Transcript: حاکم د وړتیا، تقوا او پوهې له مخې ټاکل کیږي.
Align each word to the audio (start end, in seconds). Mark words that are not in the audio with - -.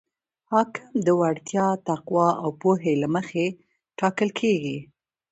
حاکم 0.51 0.89
د 1.05 1.07
وړتیا، 1.19 1.67
تقوا 1.87 2.29
او 2.41 2.49
پوهې 2.61 2.93
له 3.01 3.07
مخې 3.15 3.45
ټاکل 3.99 4.29
کیږي. 4.39 4.77